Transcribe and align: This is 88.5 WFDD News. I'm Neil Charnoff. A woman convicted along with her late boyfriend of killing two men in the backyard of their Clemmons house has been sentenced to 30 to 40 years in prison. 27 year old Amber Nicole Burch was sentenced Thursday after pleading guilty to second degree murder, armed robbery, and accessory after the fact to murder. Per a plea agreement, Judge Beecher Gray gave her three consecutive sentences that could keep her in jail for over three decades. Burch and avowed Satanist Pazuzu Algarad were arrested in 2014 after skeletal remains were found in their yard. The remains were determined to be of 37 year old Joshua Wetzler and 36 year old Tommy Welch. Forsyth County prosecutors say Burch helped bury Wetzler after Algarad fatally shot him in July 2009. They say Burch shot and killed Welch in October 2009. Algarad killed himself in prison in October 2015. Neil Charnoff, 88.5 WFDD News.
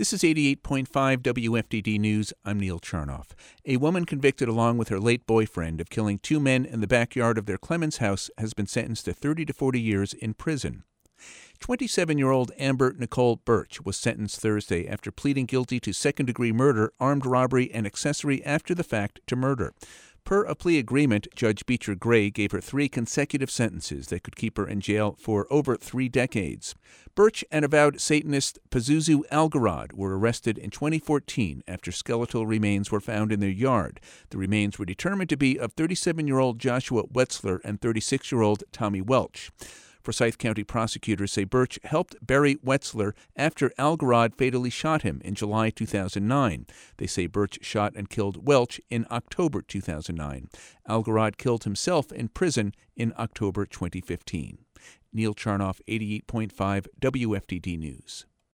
This 0.00 0.14
is 0.14 0.22
88.5 0.22 0.86
WFDD 1.18 2.00
News. 2.00 2.32
I'm 2.42 2.58
Neil 2.58 2.80
Charnoff. 2.80 3.32
A 3.66 3.76
woman 3.76 4.06
convicted 4.06 4.48
along 4.48 4.78
with 4.78 4.88
her 4.88 4.98
late 4.98 5.26
boyfriend 5.26 5.78
of 5.78 5.90
killing 5.90 6.18
two 6.18 6.40
men 6.40 6.64
in 6.64 6.80
the 6.80 6.86
backyard 6.86 7.36
of 7.36 7.44
their 7.44 7.58
Clemmons 7.58 7.98
house 7.98 8.30
has 8.38 8.54
been 8.54 8.66
sentenced 8.66 9.04
to 9.04 9.12
30 9.12 9.44
to 9.44 9.52
40 9.52 9.78
years 9.78 10.14
in 10.14 10.32
prison. 10.32 10.84
27 11.58 12.16
year 12.16 12.30
old 12.30 12.50
Amber 12.58 12.94
Nicole 12.98 13.36
Burch 13.36 13.82
was 13.84 13.98
sentenced 13.98 14.40
Thursday 14.40 14.88
after 14.88 15.10
pleading 15.10 15.44
guilty 15.44 15.78
to 15.80 15.92
second 15.92 16.24
degree 16.24 16.50
murder, 16.50 16.94
armed 16.98 17.26
robbery, 17.26 17.70
and 17.70 17.84
accessory 17.84 18.42
after 18.42 18.74
the 18.74 18.82
fact 18.82 19.20
to 19.26 19.36
murder. 19.36 19.74
Per 20.30 20.44
a 20.44 20.54
plea 20.54 20.78
agreement, 20.78 21.26
Judge 21.34 21.66
Beecher 21.66 21.96
Gray 21.96 22.30
gave 22.30 22.52
her 22.52 22.60
three 22.60 22.88
consecutive 22.88 23.50
sentences 23.50 24.06
that 24.06 24.22
could 24.22 24.36
keep 24.36 24.58
her 24.58 24.68
in 24.68 24.80
jail 24.80 25.16
for 25.18 25.48
over 25.50 25.76
three 25.76 26.08
decades. 26.08 26.76
Burch 27.16 27.44
and 27.50 27.64
avowed 27.64 28.00
Satanist 28.00 28.60
Pazuzu 28.70 29.22
Algarad 29.32 29.92
were 29.92 30.16
arrested 30.16 30.56
in 30.56 30.70
2014 30.70 31.64
after 31.66 31.90
skeletal 31.90 32.46
remains 32.46 32.92
were 32.92 33.00
found 33.00 33.32
in 33.32 33.40
their 33.40 33.50
yard. 33.50 33.98
The 34.28 34.38
remains 34.38 34.78
were 34.78 34.84
determined 34.84 35.30
to 35.30 35.36
be 35.36 35.58
of 35.58 35.72
37 35.72 36.28
year 36.28 36.38
old 36.38 36.60
Joshua 36.60 37.08
Wetzler 37.08 37.58
and 37.64 37.80
36 37.80 38.30
year 38.30 38.42
old 38.42 38.62
Tommy 38.70 39.00
Welch. 39.00 39.50
Forsyth 40.02 40.38
County 40.38 40.64
prosecutors 40.64 41.32
say 41.32 41.44
Burch 41.44 41.78
helped 41.84 42.16
bury 42.24 42.56
Wetzler 42.56 43.12
after 43.36 43.70
Algarad 43.78 44.36
fatally 44.36 44.70
shot 44.70 45.02
him 45.02 45.20
in 45.24 45.34
July 45.34 45.70
2009. 45.70 46.66
They 46.96 47.06
say 47.06 47.26
Burch 47.26 47.58
shot 47.62 47.92
and 47.94 48.08
killed 48.08 48.46
Welch 48.46 48.80
in 48.88 49.06
October 49.10 49.60
2009. 49.62 50.48
Algarad 50.88 51.36
killed 51.36 51.64
himself 51.64 52.10
in 52.12 52.28
prison 52.28 52.72
in 52.96 53.12
October 53.18 53.66
2015. 53.66 54.58
Neil 55.12 55.34
Charnoff, 55.34 55.80
88.5 55.88 56.86
WFDD 57.00 57.78
News. 57.78 58.26